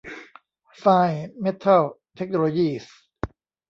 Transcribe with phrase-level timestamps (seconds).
[0.79, 1.83] ไฟน์ เม็ททัล
[2.15, 2.93] เทคโนโลยีส์